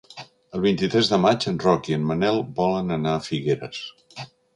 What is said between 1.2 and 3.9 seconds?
maig en Roc i en Manel volen anar a Figueres.